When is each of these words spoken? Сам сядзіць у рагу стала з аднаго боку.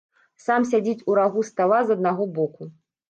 Сам 0.45 0.63
сядзіць 0.69 1.05
у 1.11 1.17
рагу 1.19 1.43
стала 1.53 1.83
з 1.91 1.97
аднаго 1.99 2.31
боку. 2.39 2.71